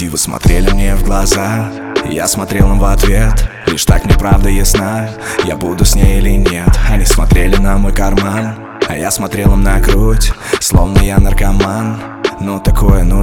Вы 0.00 0.18
смотрели 0.18 0.72
мне 0.72 0.96
в 0.96 1.04
глаза. 1.04 1.70
Я 2.10 2.26
смотрел 2.26 2.72
им 2.72 2.80
в 2.80 2.84
ответ. 2.84 3.48
Лишь 3.68 3.84
так 3.84 4.04
мне 4.04 4.14
правда 4.14 4.48
ясна. 4.48 5.08
Я 5.44 5.56
буду 5.56 5.84
с 5.84 5.94
ней 5.94 6.18
или 6.18 6.30
нет. 6.30 6.68
Они 6.90 7.04
смотрели 7.04 7.56
на 7.56 7.78
мой 7.78 7.94
карман. 7.94 8.56
А 8.88 8.96
я 8.96 9.12
смотрел 9.12 9.52
им 9.52 9.62
на 9.62 9.78
грудь 9.78 10.32
Словно 10.60 10.98
я 10.98 11.18
наркоман. 11.18 12.02
Ну 12.40 12.58
такое, 12.58 13.04
ну 13.04 13.22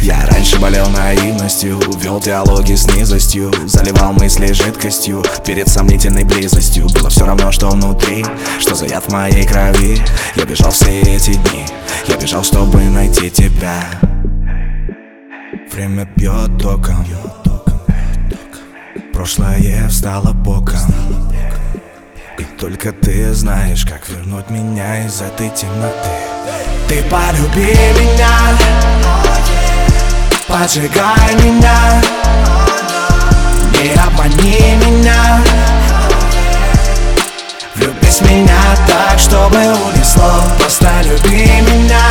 Я 0.00 0.26
раньше 0.26 0.58
болел 0.58 0.88
наивностью 0.88 1.78
Вел 2.00 2.18
диалоги 2.18 2.74
с 2.74 2.88
низостью 2.88 3.52
Заливал 3.66 4.14
мысли 4.14 4.50
жидкостью 4.50 5.22
Перед 5.44 5.68
сомнительной 5.68 6.24
близостью. 6.24 6.88
Было 6.88 7.10
все 7.10 7.26
равно, 7.26 7.52
что 7.52 7.68
внутри 7.68 8.24
Что 8.58 8.74
за 8.74 8.86
яд 8.86 9.04
в 9.04 9.12
моей 9.12 9.46
крови. 9.46 10.00
Я 10.36 10.44
бежал 10.46 10.70
все 10.70 11.02
эти 11.02 11.34
дни 11.34 11.66
Я 12.08 12.16
бежал, 12.16 12.42
чтобы 12.42 12.80
найти 12.84 13.30
тебя 13.30 13.84
Время 15.78 16.08
бьет 16.16 16.58
током. 16.60 17.06
Прошлое 19.12 19.86
встало 19.88 20.32
боком. 20.32 20.80
И 22.36 22.42
только 22.58 22.90
ты 22.90 23.32
знаешь, 23.32 23.84
как 23.84 24.08
вернуть 24.08 24.50
меня 24.50 25.06
из 25.06 25.20
этой 25.20 25.50
темноты. 25.50 26.10
Ты 26.88 27.00
полюби 27.04 27.76
меня. 27.96 28.28
Поджигай 30.48 31.34
меня. 31.44 32.02
Не 33.74 33.94
обмани 34.00 34.74
меня. 34.84 35.40
Влюбись 37.76 38.20
в 38.20 38.28
меня 38.28 38.60
так, 38.88 39.16
чтобы 39.20 39.58
унесло. 39.58 40.42
Просто 40.58 40.90
люби 41.04 41.44
меня. 41.60 42.02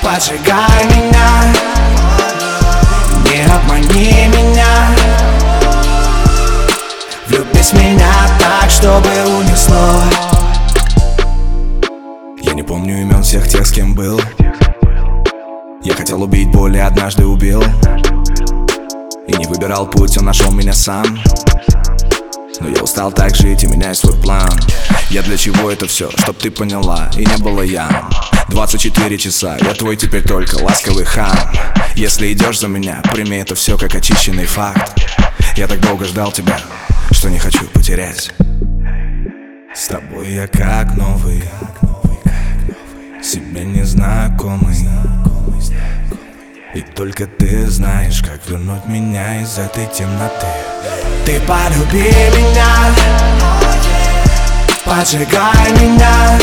Поджигай 0.00 0.84
меня 0.84 0.97
В 7.58 7.72
меня 7.74 8.38
так, 8.38 8.70
чтобы 8.70 9.08
унесло. 9.36 10.00
Я 12.40 12.54
не 12.54 12.62
помню 12.62 13.02
имен 13.02 13.22
всех 13.24 13.48
тех, 13.48 13.66
с 13.66 13.72
кем 13.72 13.94
был. 13.94 14.20
Я 15.82 15.94
хотел 15.94 16.22
убить 16.22 16.50
боль 16.52 16.76
и 16.76 16.78
однажды 16.78 17.26
убил. 17.26 17.62
И 19.26 19.32
не 19.36 19.44
выбирал 19.46 19.86
путь, 19.90 20.16
он 20.16 20.26
нашел 20.26 20.52
меня 20.52 20.72
сам. 20.72 21.18
Но 22.60 22.68
я 22.68 22.80
устал 22.80 23.10
так 23.10 23.34
жить 23.34 23.64
и 23.64 23.66
меняю 23.66 23.96
свой 23.96 24.14
план. 24.22 24.48
Я 25.10 25.22
для 25.22 25.36
чего 25.36 25.70
это 25.70 25.86
все, 25.88 26.10
чтоб 26.18 26.38
ты 26.38 26.50
поняла 26.50 27.10
И 27.16 27.26
не 27.26 27.36
было 27.38 27.62
я. 27.62 28.08
24 28.50 29.18
часа, 29.18 29.58
я 29.60 29.74
твой 29.74 29.96
теперь 29.96 30.22
только 30.22 30.62
ласковый 30.62 31.04
хан. 31.04 31.36
Если 31.96 32.32
идешь 32.32 32.60
за 32.60 32.68
меня, 32.68 33.02
прими 33.12 33.36
это 33.36 33.56
все 33.56 33.76
как 33.76 33.96
очищенный 33.96 34.46
факт. 34.46 34.96
Я 35.56 35.66
так 35.66 35.80
долго 35.80 36.04
ждал 36.04 36.30
тебя, 36.30 36.60
что 37.18 37.30
не 37.30 37.38
хочу 37.40 37.64
потерять. 37.74 38.30
С 39.74 39.88
тобой 39.88 40.34
я 40.34 40.46
как 40.46 40.94
новый 40.94 41.42
Себе 43.20 43.64
незнакомый. 43.64 44.88
И 46.74 46.80
только 46.80 47.26
ты 47.26 47.66
знаешь, 47.66 48.22
как 48.22 48.38
вернуть 48.46 48.86
меня 48.86 49.42
из 49.42 49.58
этой 49.58 49.86
темноты. 49.86 50.46
Ты 51.26 51.40
полюби 51.40 52.08
меня 52.36 52.94
Поджигай 54.84 55.72
меня 55.72 56.38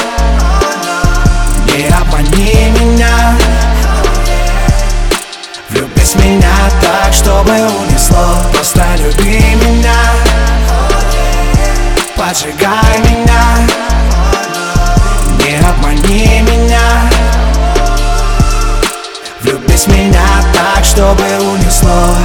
Не 1.68 1.88
обмани 1.88 2.72
меня. 2.82 3.38
Влюбись 5.70 6.16
в 6.16 6.26
меня 6.26 6.70
так, 6.82 7.14
чтобы 7.14 7.54
унесло 7.54 8.52
Просто 8.52 8.84
люби 8.98 9.40
меня 9.40 9.85
Поджигай 12.36 13.00
меня. 13.00 13.66
Не 15.40 15.58
обмани 15.66 16.42
меня. 16.42 17.10
Влюбись 19.42 19.86
в 19.86 19.88
меня 19.88 20.28
так, 20.54 20.84
чтобы 20.84 21.24
унесло 21.40 22.18